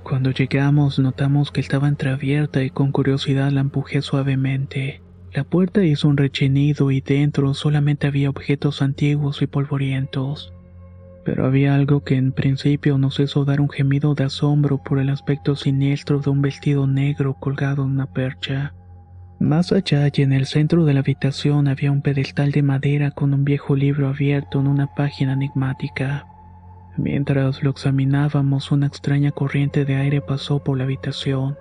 Cuando 0.02 0.30
llegamos 0.30 0.98
notamos 0.98 1.52
que 1.52 1.60
estaba 1.60 1.88
entreabierta 1.88 2.62
y 2.62 2.70
con 2.70 2.90
curiosidad 2.90 3.50
la 3.52 3.60
empujé 3.60 4.02
suavemente. 4.02 5.02
La 5.32 5.44
puerta 5.44 5.84
hizo 5.84 6.08
un 6.08 6.16
rechinido 6.16 6.90
y 6.90 7.00
dentro 7.00 7.54
solamente 7.54 8.08
había 8.08 8.30
objetos 8.30 8.82
antiguos 8.82 9.42
y 9.42 9.46
polvorientos. 9.46 10.52
Pero 11.24 11.46
había 11.46 11.76
algo 11.76 12.02
que 12.02 12.16
en 12.16 12.32
principio 12.32 12.98
nos 12.98 13.20
hizo 13.20 13.44
dar 13.44 13.60
un 13.60 13.68
gemido 13.68 14.14
de 14.14 14.24
asombro 14.24 14.78
por 14.78 14.98
el 14.98 15.10
aspecto 15.10 15.54
siniestro 15.54 16.18
de 16.18 16.30
un 16.30 16.42
vestido 16.42 16.86
negro 16.88 17.34
colgado 17.34 17.84
en 17.84 17.90
una 17.90 18.06
percha. 18.06 18.74
Más 19.40 19.72
allá 19.72 20.06
y 20.12 20.20
en 20.20 20.34
el 20.34 20.44
centro 20.44 20.84
de 20.84 20.92
la 20.92 21.00
habitación 21.00 21.66
había 21.66 21.90
un 21.90 22.02
pedestal 22.02 22.52
de 22.52 22.62
madera 22.62 23.10
con 23.10 23.32
un 23.32 23.42
viejo 23.42 23.74
libro 23.74 24.06
abierto 24.06 24.60
en 24.60 24.66
una 24.66 24.94
página 24.94 25.32
enigmática. 25.32 26.26
Mientras 26.98 27.62
lo 27.62 27.70
examinábamos, 27.70 28.70
una 28.70 28.86
extraña 28.86 29.32
corriente 29.32 29.86
de 29.86 29.96
aire 29.96 30.20
pasó 30.20 30.62
por 30.62 30.76
la 30.76 30.84
habitación, 30.84 31.56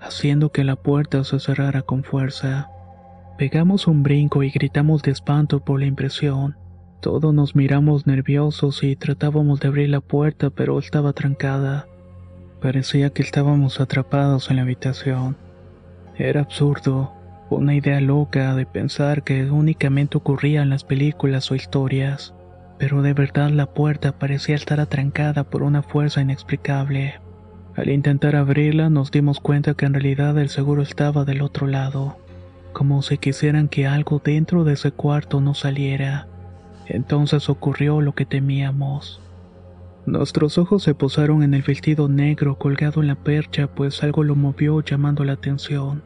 haciendo 0.00 0.50
que 0.50 0.64
la 0.64 0.74
puerta 0.74 1.22
se 1.22 1.38
cerrara 1.38 1.82
con 1.82 2.02
fuerza. 2.02 2.70
Pegamos 3.38 3.86
un 3.86 4.02
brinco 4.02 4.42
y 4.42 4.50
gritamos 4.50 5.02
de 5.02 5.12
espanto 5.12 5.60
por 5.60 5.78
la 5.78 5.86
impresión. 5.86 6.56
Todos 7.00 7.32
nos 7.32 7.54
miramos 7.54 8.04
nerviosos 8.04 8.82
y 8.82 8.96
tratábamos 8.96 9.60
de 9.60 9.68
abrir 9.68 9.90
la 9.90 10.00
puerta, 10.00 10.50
pero 10.50 10.76
estaba 10.76 11.12
trancada. 11.12 11.86
Parecía 12.60 13.10
que 13.10 13.22
estábamos 13.22 13.80
atrapados 13.80 14.50
en 14.50 14.56
la 14.56 14.62
habitación. 14.62 15.36
Era 16.16 16.40
absurdo, 16.42 17.12
una 17.48 17.74
idea 17.74 18.00
loca 18.00 18.54
de 18.54 18.66
pensar 18.66 19.22
que 19.22 19.50
únicamente 19.50 20.18
ocurría 20.18 20.62
en 20.62 20.70
las 20.70 20.84
películas 20.84 21.50
o 21.50 21.54
historias, 21.54 22.34
pero 22.78 23.02
de 23.02 23.14
verdad 23.14 23.50
la 23.50 23.66
puerta 23.66 24.12
parecía 24.12 24.54
estar 24.54 24.80
atrancada 24.80 25.44
por 25.44 25.62
una 25.62 25.82
fuerza 25.82 26.20
inexplicable. 26.20 27.14
Al 27.76 27.88
intentar 27.88 28.36
abrirla 28.36 28.90
nos 28.90 29.10
dimos 29.10 29.40
cuenta 29.40 29.74
que 29.74 29.86
en 29.86 29.94
realidad 29.94 30.38
el 30.38 30.50
seguro 30.50 30.82
estaba 30.82 31.24
del 31.24 31.40
otro 31.40 31.66
lado, 31.66 32.18
como 32.72 33.00
si 33.02 33.16
quisieran 33.18 33.68
que 33.68 33.86
algo 33.86 34.20
dentro 34.22 34.64
de 34.64 34.74
ese 34.74 34.92
cuarto 34.92 35.40
no 35.40 35.54
saliera. 35.54 36.26
Entonces 36.86 37.48
ocurrió 37.48 38.00
lo 38.00 38.14
que 38.14 38.26
temíamos. 38.26 39.20
Nuestros 40.04 40.58
ojos 40.58 40.82
se 40.82 40.94
posaron 40.94 41.44
en 41.44 41.54
el 41.54 41.62
vestido 41.62 42.08
negro 42.08 42.58
colgado 42.58 43.02
en 43.02 43.06
la 43.06 43.14
percha, 43.14 43.68
pues 43.68 44.02
algo 44.02 44.24
lo 44.24 44.34
movió 44.34 44.80
llamando 44.80 45.22
la 45.22 45.34
atención. 45.34 46.02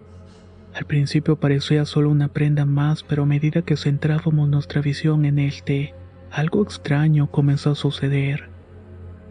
Al 0.75 0.85
principio 0.85 1.37
parecía 1.37 1.87
solo 1.87 2.11
una 2.11 2.29
prenda 2.29 2.67
más, 2.67 3.03
pero 3.03 3.23
a 3.23 3.26
medida 3.26 3.62
que 3.62 3.79
centrábamos 3.79 4.50
nuestra 4.50 4.83
visión 4.83 5.25
en 5.25 5.38
este, 5.38 5.95
algo 6.31 6.62
extraño 6.62 7.31
comenzó 7.31 7.71
a 7.71 7.75
suceder. 7.75 8.50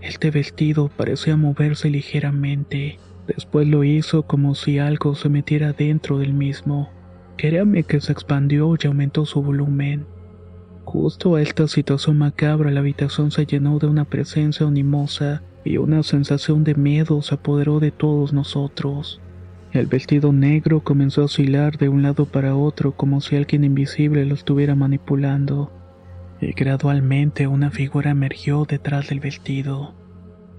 Este 0.01 0.31
vestido 0.31 0.89
parecía 0.89 1.37
moverse 1.37 1.91
ligeramente. 1.91 2.97
Después 3.27 3.67
lo 3.67 3.83
hizo 3.83 4.23
como 4.23 4.55
si 4.55 4.79
algo 4.79 5.13
se 5.13 5.29
metiera 5.29 5.73
dentro 5.73 6.17
del 6.17 6.33
mismo. 6.33 6.89
Créame 7.37 7.83
que 7.83 8.01
se 8.01 8.11
expandió 8.11 8.75
y 8.81 8.87
aumentó 8.87 9.27
su 9.27 9.43
volumen. 9.43 10.07
Justo 10.97 11.35
a 11.35 11.41
esta 11.41 11.67
situación 11.67 12.17
macabra 12.17 12.71
la 12.71 12.79
habitación 12.79 13.29
se 13.29 13.45
llenó 13.45 13.79
de 13.79 13.87
una 13.87 14.05
presencia 14.05 14.65
animosa 14.65 15.43
y 15.65 15.75
una 15.75 16.03
sensación 16.03 16.63
de 16.63 16.73
miedo 16.73 17.21
se 17.21 17.35
apoderó 17.35 17.81
de 17.81 17.91
todos 17.91 18.31
nosotros. 18.31 19.19
El 19.73 19.87
vestido 19.87 20.31
negro 20.31 20.85
comenzó 20.85 21.21
a 21.21 21.25
oscilar 21.25 21.77
de 21.77 21.89
un 21.89 22.01
lado 22.01 22.25
para 22.25 22.55
otro 22.55 22.93
como 22.93 23.19
si 23.19 23.35
alguien 23.35 23.65
invisible 23.65 24.25
lo 24.25 24.35
estuviera 24.35 24.73
manipulando, 24.73 25.69
y 26.39 26.53
gradualmente 26.53 27.45
una 27.45 27.71
figura 27.71 28.11
emergió 28.11 28.63
detrás 28.63 29.09
del 29.09 29.19
vestido. 29.19 29.95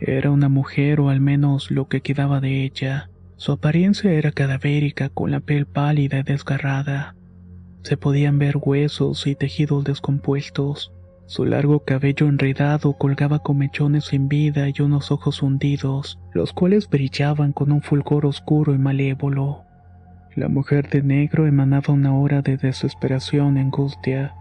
Era 0.00 0.30
una 0.30 0.50
mujer 0.50 1.00
o 1.00 1.08
al 1.08 1.22
menos 1.22 1.70
lo 1.70 1.88
que 1.88 2.02
quedaba 2.02 2.40
de 2.40 2.62
ella. 2.62 3.08
Su 3.36 3.52
apariencia 3.52 4.12
era 4.12 4.32
cadavérica 4.32 5.08
con 5.08 5.30
la 5.30 5.40
piel 5.40 5.64
pálida 5.64 6.18
y 6.18 6.24
desgarrada. 6.24 7.15
Se 7.86 7.96
podían 7.96 8.40
ver 8.40 8.56
huesos 8.60 9.28
y 9.28 9.36
tejidos 9.36 9.84
descompuestos. 9.84 10.92
Su 11.26 11.44
largo 11.44 11.84
cabello 11.84 12.26
enredado 12.26 12.94
colgaba 12.94 13.38
con 13.38 13.58
mechones 13.58 14.06
sin 14.06 14.26
vida 14.26 14.66
y 14.68 14.82
unos 14.82 15.12
ojos 15.12 15.40
hundidos, 15.40 16.18
los 16.32 16.52
cuales 16.52 16.90
brillaban 16.90 17.52
con 17.52 17.70
un 17.70 17.82
fulgor 17.82 18.26
oscuro 18.26 18.74
y 18.74 18.78
malévolo. 18.78 19.62
La 20.34 20.48
mujer 20.48 20.90
de 20.90 21.00
negro 21.00 21.46
emanaba 21.46 21.94
una 21.94 22.12
hora 22.18 22.42
de 22.42 22.56
desesperación 22.56 23.56
y 23.56 23.60
angustia. 23.60 24.34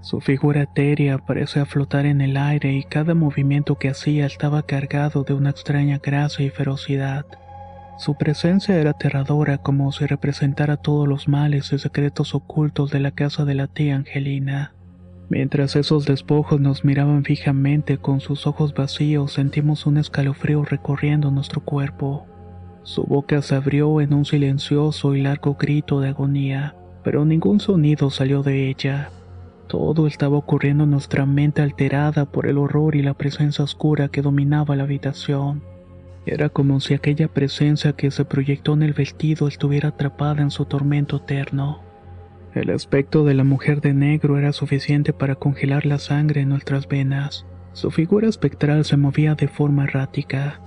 Su 0.00 0.20
figura 0.20 0.62
etérea 0.62 1.18
parecía 1.18 1.66
flotar 1.66 2.06
en 2.06 2.20
el 2.20 2.36
aire 2.36 2.74
y 2.74 2.84
cada 2.84 3.14
movimiento 3.14 3.74
que 3.74 3.88
hacía 3.88 4.24
estaba 4.24 4.62
cargado 4.62 5.24
de 5.24 5.34
una 5.34 5.50
extraña 5.50 5.98
gracia 6.00 6.46
y 6.46 6.50
ferocidad. 6.50 7.26
Su 7.96 8.16
presencia 8.16 8.76
era 8.76 8.90
aterradora 8.90 9.58
como 9.58 9.92
si 9.92 10.06
representara 10.06 10.76
todos 10.76 11.06
los 11.06 11.28
males 11.28 11.72
y 11.72 11.78
secretos 11.78 12.34
ocultos 12.34 12.90
de 12.90 12.98
la 12.98 13.12
casa 13.12 13.44
de 13.44 13.54
la 13.54 13.68
tía 13.68 13.94
Angelina. 13.94 14.74
Mientras 15.30 15.76
esos 15.76 16.04
despojos 16.04 16.60
nos 16.60 16.84
miraban 16.84 17.24
fijamente 17.24 17.98
con 17.98 18.20
sus 18.20 18.46
ojos 18.46 18.74
vacíos, 18.74 19.32
sentimos 19.32 19.86
un 19.86 19.96
escalofrío 19.96 20.64
recorriendo 20.64 21.30
nuestro 21.30 21.60
cuerpo. 21.62 22.26
Su 22.82 23.04
boca 23.04 23.40
se 23.42 23.54
abrió 23.54 24.00
en 24.00 24.12
un 24.12 24.24
silencioso 24.24 25.14
y 25.14 25.22
largo 25.22 25.54
grito 25.54 26.00
de 26.00 26.08
agonía, 26.08 26.74
pero 27.02 27.24
ningún 27.24 27.60
sonido 27.60 28.10
salió 28.10 28.42
de 28.42 28.68
ella. 28.68 29.10
Todo 29.68 30.06
estaba 30.06 30.36
ocurriendo 30.36 30.84
en 30.84 30.90
nuestra 30.90 31.24
mente 31.26 31.62
alterada 31.62 32.26
por 32.26 32.46
el 32.46 32.58
horror 32.58 32.96
y 32.96 33.02
la 33.02 33.14
presencia 33.14 33.64
oscura 33.64 34.08
que 34.08 34.20
dominaba 34.20 34.76
la 34.76 34.82
habitación. 34.82 35.62
Era 36.26 36.48
como 36.48 36.80
si 36.80 36.94
aquella 36.94 37.28
presencia 37.28 37.92
que 37.92 38.10
se 38.10 38.24
proyectó 38.24 38.72
en 38.72 38.82
el 38.82 38.94
vestido 38.94 39.46
estuviera 39.46 39.90
atrapada 39.90 40.42
en 40.42 40.50
su 40.50 40.64
tormento 40.64 41.16
eterno. 41.16 41.82
El 42.54 42.70
aspecto 42.70 43.24
de 43.24 43.34
la 43.34 43.44
mujer 43.44 43.80
de 43.80 43.94
negro 43.94 44.38
era 44.38 44.52
suficiente 44.52 45.12
para 45.12 45.34
congelar 45.34 45.84
la 45.84 45.98
sangre 45.98 46.42
en 46.42 46.48
nuestras 46.48 46.88
venas. 46.88 47.46
Su 47.72 47.90
figura 47.90 48.28
espectral 48.28 48.84
se 48.84 48.96
movía 48.96 49.34
de 49.34 49.48
forma 49.48 49.84
errática, 49.84 50.60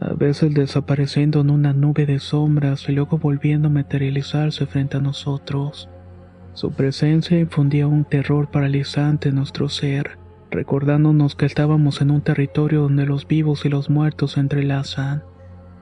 a 0.00 0.12
veces 0.12 0.54
desapareciendo 0.54 1.40
en 1.40 1.50
una 1.50 1.72
nube 1.72 2.06
de 2.06 2.18
sombras 2.18 2.88
y 2.88 2.92
luego 2.92 3.18
volviendo 3.18 3.68
a 3.68 3.70
materializarse 3.70 4.66
frente 4.66 4.98
a 4.98 5.00
nosotros. 5.00 5.88
Su 6.52 6.72
presencia 6.72 7.38
infundía 7.38 7.86
un 7.86 8.04
terror 8.04 8.50
paralizante 8.50 9.30
en 9.30 9.36
nuestro 9.36 9.68
ser, 9.68 10.19
recordándonos 10.50 11.36
que 11.36 11.46
estábamos 11.46 12.00
en 12.00 12.10
un 12.10 12.22
territorio 12.22 12.82
donde 12.82 13.06
los 13.06 13.26
vivos 13.26 13.64
y 13.64 13.68
los 13.68 13.88
muertos 13.88 14.32
se 14.32 14.40
entrelazan. 14.40 15.22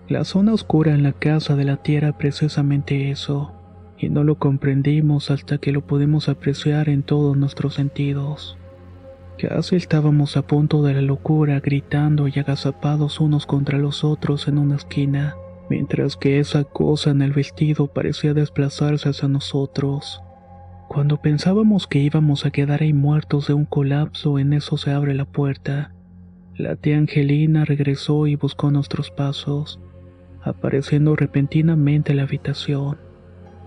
La 0.08 0.24
zona 0.24 0.52
oscura 0.52 0.94
en 0.94 1.02
la 1.02 1.12
casa 1.12 1.56
de 1.56 1.64
la 1.64 1.78
tierra 1.78 2.16
precisamente 2.16 3.10
eso, 3.10 3.52
y 3.98 4.08
no 4.08 4.24
lo 4.24 4.36
comprendimos 4.38 5.30
hasta 5.30 5.58
que 5.58 5.72
lo 5.72 5.86
pudimos 5.86 6.28
apreciar 6.28 6.88
en 6.88 7.02
todos 7.02 7.36
nuestros 7.36 7.74
sentidos. 7.74 8.56
Casi 9.38 9.76
estábamos 9.76 10.36
a 10.36 10.42
punto 10.42 10.82
de 10.82 10.94
la 10.94 11.02
locura, 11.02 11.60
gritando 11.60 12.26
y 12.26 12.38
agazapados 12.38 13.20
unos 13.20 13.46
contra 13.46 13.78
los 13.78 14.02
otros 14.02 14.48
en 14.48 14.58
una 14.58 14.76
esquina, 14.76 15.36
mientras 15.70 16.16
que 16.16 16.40
esa 16.40 16.64
cosa 16.64 17.10
en 17.10 17.22
el 17.22 17.32
vestido 17.32 17.86
parecía 17.86 18.34
desplazarse 18.34 19.08
hacia 19.08 19.28
nosotros. 19.28 20.20
Cuando 20.88 21.18
pensábamos 21.18 21.86
que 21.86 21.98
íbamos 21.98 22.46
a 22.46 22.50
quedar 22.50 22.82
ahí 22.82 22.94
muertos 22.94 23.46
de 23.46 23.52
un 23.52 23.66
colapso, 23.66 24.38
en 24.38 24.54
eso 24.54 24.78
se 24.78 24.90
abre 24.90 25.14
la 25.14 25.26
puerta. 25.26 25.92
La 26.56 26.76
tía 26.76 26.96
Angelina 26.96 27.66
regresó 27.66 28.26
y 28.26 28.36
buscó 28.36 28.70
nuestros 28.70 29.10
pasos, 29.10 29.78
apareciendo 30.42 31.14
repentinamente 31.14 32.12
en 32.12 32.16
la 32.16 32.22
habitación. 32.22 32.96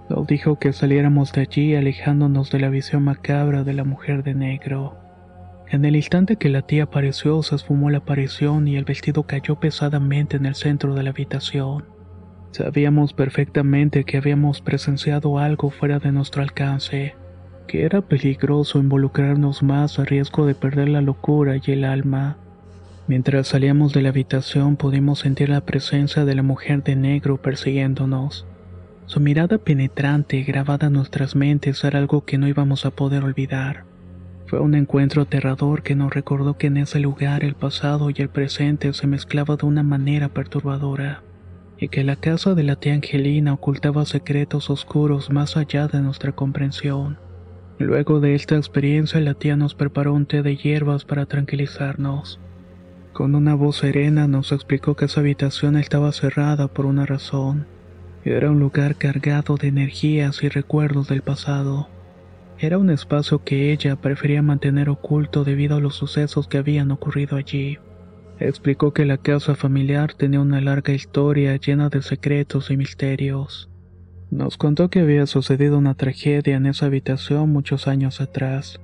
Nos 0.10 0.26
dijo 0.26 0.58
que 0.58 0.74
saliéramos 0.74 1.32
de 1.32 1.42
allí 1.42 1.76
alejándonos 1.76 2.50
de 2.50 2.60
la 2.60 2.70
visión 2.70 3.04
macabra 3.04 3.64
de 3.64 3.74
la 3.74 3.84
mujer 3.84 4.24
de 4.24 4.34
negro. 4.34 4.98
En 5.70 5.86
el 5.86 5.96
instante 5.96 6.38
que 6.38 6.50
la 6.50 6.64
tía 6.64 6.84
apareció 6.84 7.44
se 7.44 7.54
esfumó 7.54 7.92
la 7.92 8.00
aparición 8.00 8.68
y 8.68 8.78
el 8.78 8.84
vestido 8.84 9.24
cayó 9.24 9.60
pesadamente 9.60 10.38
en 10.38 10.48
el 10.48 10.56
centro 10.56 10.96
de 10.96 11.04
la 11.04 11.12
habitación. 11.12 11.86
Sabíamos 12.52 13.14
perfectamente 13.14 14.04
que 14.04 14.18
habíamos 14.18 14.60
presenciado 14.60 15.40
algo 15.40 15.70
fuera 15.70 16.00
de 16.00 16.12
nuestro 16.12 16.42
alcance, 16.42 17.16
que 17.66 17.86
era 17.86 18.02
peligroso 18.02 18.80
involucrarnos 18.80 19.64
más 19.64 20.00
a 20.00 20.04
riesgo 20.04 20.46
de 20.46 20.54
perder 20.54 20.90
la 20.90 21.00
locura 21.00 21.56
y 21.56 21.72
el 21.72 21.86
alma. 21.86 22.38
Mientras 23.08 23.48
salíamos 23.48 23.94
de 23.94 24.02
la 24.02 24.10
habitación 24.10 24.76
pudimos 24.76 25.20
sentir 25.20 25.48
la 25.48 25.62
presencia 25.62 26.26
de 26.26 26.36
la 26.36 26.44
mujer 26.44 26.84
de 26.84 26.98
negro 26.98 27.38
persiguiéndonos. 27.42 28.46
Su 29.06 29.22
mirada 29.22 29.58
penetrante 29.58 30.44
grabada 30.44 30.88
en 30.88 30.94
nuestras 30.94 31.38
mentes 31.38 31.82
era 31.86 32.00
algo 32.00 32.26
que 32.26 32.38
no 32.38 32.50
íbamos 32.50 32.86
a 32.86 32.92
poder 32.92 33.24
olvidar. 33.24 33.86
Fue 34.48 34.60
un 34.60 34.76
encuentro 34.76 35.22
aterrador 35.22 35.84
que 35.84 35.96
nos 35.96 36.14
recordó 36.14 36.58
que 36.58 36.68
en 36.68 36.76
ese 36.76 37.00
lugar 37.00 37.46
el 37.46 37.56
pasado 37.56 38.10
y 38.10 38.16
el 38.18 38.28
presente 38.28 38.92
se 38.92 39.08
mezclaban 39.08 39.56
de 39.56 39.66
una 39.66 39.84
manera 39.84 40.28
perturbadora 40.28 41.24
y 41.82 41.90
que 41.90 42.04
la 42.04 42.16
casa 42.16 42.54
de 42.54 42.62
la 42.62 42.76
tía 42.76 42.94
Angelina 42.94 43.54
ocultaba 43.54 44.06
secretos 44.06 44.70
oscuros 44.70 45.32
más 45.32 45.58
allá 45.58 45.88
de 45.88 46.00
nuestra 46.00 46.32
comprensión. 46.32 47.18
Luego 47.80 48.20
de 48.20 48.36
esta 48.36 48.56
experiencia 48.56 49.20
la 49.20 49.34
tía 49.34 49.56
nos 49.56 49.74
preparó 49.74 50.14
un 50.14 50.28
té 50.28 50.44
de 50.44 50.56
hierbas 50.56 51.06
para 51.06 51.26
tranquilizarnos. 51.26 52.40
Con 53.14 53.34
una 53.34 53.56
voz 53.56 53.78
serena 53.78 54.28
nos 54.28 54.52
explicó 54.52 54.96
que 54.96 55.06
esa 55.06 55.22
habitación 55.22 55.76
estaba 55.76 56.12
cerrada 56.12 56.68
por 56.68 56.86
una 56.86 57.08
razón. 57.08 57.66
Era 58.24 58.52
un 58.52 58.60
lugar 58.60 58.96
cargado 58.96 59.58
de 59.58 59.70
energías 59.70 60.44
y 60.44 60.50
recuerdos 60.50 61.08
del 61.08 61.24
pasado. 61.24 61.90
Era 62.60 62.78
un 62.78 62.92
espacio 62.92 63.44
que 63.44 63.72
ella 63.72 63.96
prefería 63.96 64.44
mantener 64.44 64.88
oculto 64.88 65.44
debido 65.44 65.78
a 65.78 65.82
los 65.82 65.96
sucesos 65.96 66.48
que 66.48 66.60
habían 66.60 66.92
ocurrido 66.92 67.38
allí. 67.38 67.80
Explicó 68.42 68.92
que 68.92 69.06
la 69.06 69.18
casa 69.18 69.54
familiar 69.54 70.16
tenía 70.16 70.40
una 70.40 70.62
larga 70.62 70.94
historia 70.94 71.56
llena 71.58 71.90
de 71.90 72.02
secretos 72.02 72.72
y 72.72 72.76
misterios. 72.76 73.70
Nos 74.32 74.58
contó 74.58 74.90
que 74.90 75.02
había 75.02 75.28
sucedido 75.28 75.78
una 75.78 75.94
tragedia 75.94 76.56
en 76.56 76.66
esa 76.66 76.88
habitación 76.88 77.52
muchos 77.52 77.88
años 77.88 78.20
atrás. 78.20 78.82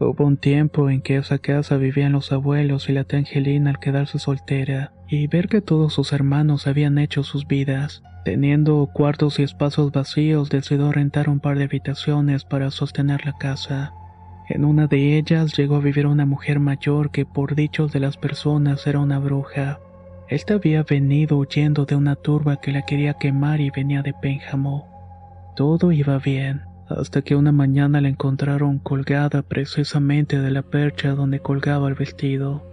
Hubo 0.00 0.24
un 0.26 0.36
tiempo 0.36 0.90
en 0.90 1.02
que 1.02 1.18
esa 1.18 1.38
casa 1.38 1.76
vivían 1.76 2.12
los 2.12 2.32
abuelos 2.32 2.88
y 2.88 2.94
la 2.94 3.04
tía 3.04 3.20
Angelina 3.20 3.70
al 3.70 3.78
quedarse 3.78 4.18
soltera 4.18 4.92
y 5.08 5.28
ver 5.28 5.46
que 5.46 5.60
todos 5.60 5.94
sus 5.94 6.12
hermanos 6.12 6.66
habían 6.66 6.98
hecho 6.98 7.22
sus 7.22 7.46
vidas. 7.46 8.02
Teniendo 8.24 8.90
cuartos 8.92 9.38
y 9.38 9.44
espacios 9.44 9.92
vacíos, 9.92 10.50
decidió 10.50 10.90
rentar 10.90 11.28
un 11.28 11.38
par 11.38 11.58
de 11.58 11.64
habitaciones 11.64 12.44
para 12.44 12.72
sostener 12.72 13.24
la 13.24 13.34
casa. 13.34 13.92
En 14.48 14.64
una 14.64 14.86
de 14.86 15.18
ellas 15.18 15.56
llegó 15.56 15.76
a 15.76 15.80
vivir 15.80 16.06
una 16.06 16.24
mujer 16.24 16.60
mayor 16.60 17.10
que 17.10 17.26
por 17.26 17.56
dichos 17.56 17.92
de 17.92 18.00
las 18.00 18.16
personas 18.16 18.86
era 18.86 19.00
una 19.00 19.18
bruja. 19.18 19.80
Esta 20.28 20.54
había 20.54 20.84
venido 20.84 21.36
huyendo 21.38 21.84
de 21.84 21.96
una 21.96 22.14
turba 22.14 22.60
que 22.60 22.72
la 22.72 22.82
quería 22.82 23.14
quemar 23.14 23.60
y 23.60 23.70
venía 23.70 24.02
de 24.02 24.12
Pénjamo. 24.12 24.88
Todo 25.56 25.90
iba 25.90 26.18
bien, 26.18 26.62
hasta 26.88 27.22
que 27.22 27.34
una 27.34 27.50
mañana 27.50 28.00
la 28.00 28.08
encontraron 28.08 28.78
colgada 28.78 29.42
precisamente 29.42 30.40
de 30.40 30.50
la 30.50 30.62
percha 30.62 31.10
donde 31.10 31.40
colgaba 31.40 31.88
el 31.88 31.94
vestido. 31.94 32.64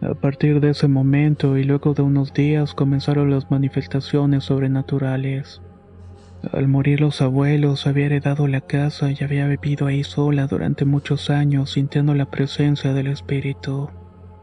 A 0.00 0.14
partir 0.14 0.60
de 0.60 0.70
ese 0.70 0.88
momento 0.88 1.56
y 1.56 1.64
luego 1.64 1.94
de 1.94 2.02
unos 2.02 2.32
días 2.32 2.74
comenzaron 2.74 3.30
las 3.30 3.50
manifestaciones 3.50 4.44
sobrenaturales. 4.44 5.60
Al 6.50 6.66
morir 6.66 7.00
los 7.00 7.22
abuelos 7.22 7.86
había 7.86 8.06
heredado 8.06 8.48
la 8.48 8.62
casa 8.62 9.10
y 9.12 9.22
había 9.22 9.46
vivido 9.46 9.86
ahí 9.86 10.02
sola 10.02 10.48
durante 10.48 10.84
muchos 10.84 11.30
años 11.30 11.70
sintiendo 11.70 12.14
la 12.14 12.26
presencia 12.30 12.92
del 12.92 13.06
espíritu. 13.06 13.90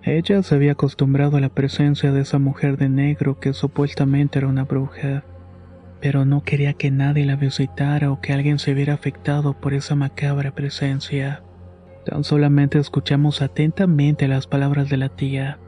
Ella 0.03 0.41
se 0.43 0.55
había 0.55 0.71
acostumbrado 0.71 1.35
a 1.35 1.41
la 1.41 1.49
presencia 1.49 2.13
de 2.13 2.21
esa 2.21 2.39
mujer 2.39 2.77
de 2.77 2.88
negro 2.88 3.39
que 3.39 3.51
supuestamente 3.51 4.39
era 4.39 4.47
una 4.47 4.63
bruja, 4.63 5.25
pero 5.99 6.23
no 6.23 6.41
quería 6.43 6.73
que 6.73 6.89
nadie 6.89 7.25
la 7.25 7.35
visitara 7.35 8.09
o 8.12 8.21
que 8.21 8.31
alguien 8.31 8.59
se 8.59 8.73
viera 8.73 8.93
afectado 8.93 9.59
por 9.59 9.73
esa 9.73 9.95
macabra 9.95 10.51
presencia. 10.55 11.43
Tan 12.05 12.23
solamente 12.23 12.79
escuchamos 12.79 13.41
atentamente 13.41 14.29
las 14.29 14.47
palabras 14.47 14.89
de 14.89 14.97
la 14.97 15.09
tía. 15.09 15.59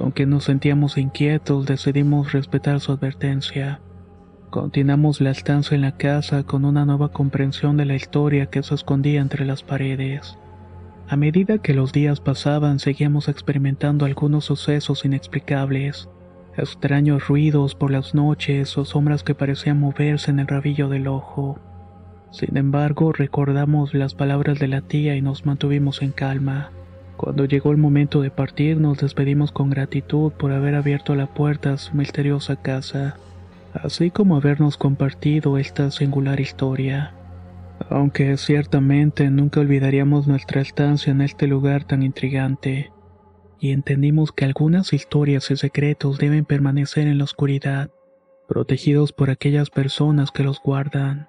Aunque 0.00 0.24
nos 0.24 0.44
sentíamos 0.44 0.96
inquietos, 0.96 1.66
decidimos 1.66 2.32
respetar 2.32 2.80
su 2.80 2.92
advertencia. 2.92 3.82
Continuamos 4.54 5.20
la 5.20 5.32
estancia 5.32 5.74
en 5.74 5.80
la 5.80 5.96
casa 5.96 6.44
con 6.44 6.64
una 6.64 6.84
nueva 6.84 7.08
comprensión 7.08 7.76
de 7.76 7.86
la 7.86 7.96
historia 7.96 8.46
que 8.46 8.62
se 8.62 8.76
escondía 8.76 9.20
entre 9.20 9.44
las 9.44 9.64
paredes. 9.64 10.38
A 11.08 11.16
medida 11.16 11.58
que 11.58 11.74
los 11.74 11.92
días 11.92 12.20
pasaban, 12.20 12.78
seguíamos 12.78 13.26
experimentando 13.26 14.04
algunos 14.04 14.44
sucesos 14.44 15.04
inexplicables, 15.04 16.08
extraños 16.56 17.26
ruidos 17.26 17.74
por 17.74 17.90
las 17.90 18.14
noches 18.14 18.78
o 18.78 18.84
sombras 18.84 19.24
que 19.24 19.34
parecían 19.34 19.80
moverse 19.80 20.30
en 20.30 20.38
el 20.38 20.46
rabillo 20.46 20.88
del 20.88 21.08
ojo. 21.08 21.58
Sin 22.30 22.56
embargo, 22.56 23.12
recordamos 23.12 23.92
las 23.92 24.14
palabras 24.14 24.60
de 24.60 24.68
la 24.68 24.82
tía 24.82 25.16
y 25.16 25.20
nos 25.20 25.46
mantuvimos 25.46 26.00
en 26.00 26.12
calma. 26.12 26.70
Cuando 27.16 27.44
llegó 27.44 27.72
el 27.72 27.78
momento 27.78 28.20
de 28.20 28.30
partir, 28.30 28.76
nos 28.76 28.98
despedimos 28.98 29.50
con 29.50 29.68
gratitud 29.68 30.30
por 30.30 30.52
haber 30.52 30.76
abierto 30.76 31.16
la 31.16 31.26
puerta 31.26 31.72
a 31.72 31.76
su 31.76 31.96
misteriosa 31.96 32.54
casa, 32.54 33.16
así 33.74 34.10
como 34.10 34.36
habernos 34.36 34.76
compartido 34.76 35.58
esta 35.58 35.90
singular 35.90 36.40
historia 36.40 37.14
aunque 37.90 38.36
ciertamente 38.36 39.30
nunca 39.30 39.60
olvidaríamos 39.60 40.26
nuestra 40.26 40.60
estancia 40.60 41.10
en 41.10 41.20
este 41.20 41.46
lugar 41.46 41.84
tan 41.84 42.02
intrigante, 42.02 42.92
y 43.60 43.72
entendimos 43.72 44.32
que 44.32 44.44
algunas 44.44 44.92
historias 44.92 45.50
y 45.50 45.56
secretos 45.56 46.18
deben 46.18 46.44
permanecer 46.44 47.06
en 47.06 47.18
la 47.18 47.24
oscuridad, 47.24 47.90
protegidos 48.48 49.12
por 49.12 49.30
aquellas 49.30 49.70
personas 49.70 50.30
que 50.30 50.42
los 50.42 50.60
guardan. 50.60 51.28